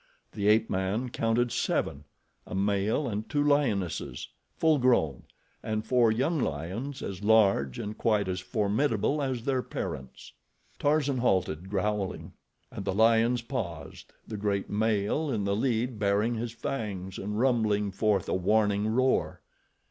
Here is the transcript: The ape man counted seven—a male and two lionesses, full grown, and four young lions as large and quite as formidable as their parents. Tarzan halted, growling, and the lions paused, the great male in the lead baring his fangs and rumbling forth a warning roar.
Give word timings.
The 0.31 0.47
ape 0.47 0.67
man 0.67 1.09
counted 1.09 1.51
seven—a 1.51 2.55
male 2.55 3.07
and 3.07 3.29
two 3.29 3.43
lionesses, 3.43 4.29
full 4.57 4.79
grown, 4.79 5.25
and 5.61 5.85
four 5.85 6.11
young 6.11 6.39
lions 6.39 7.03
as 7.03 7.23
large 7.23 7.77
and 7.77 7.95
quite 7.95 8.27
as 8.27 8.39
formidable 8.39 9.21
as 9.21 9.43
their 9.45 9.61
parents. 9.61 10.33
Tarzan 10.79 11.19
halted, 11.19 11.69
growling, 11.69 12.33
and 12.71 12.83
the 12.83 12.95
lions 12.95 13.43
paused, 13.43 14.11
the 14.27 14.37
great 14.37 14.71
male 14.71 15.29
in 15.29 15.43
the 15.43 15.55
lead 15.55 15.99
baring 15.99 16.33
his 16.33 16.51
fangs 16.51 17.19
and 17.19 17.37
rumbling 17.39 17.91
forth 17.91 18.27
a 18.27 18.33
warning 18.33 18.87
roar. 18.87 19.41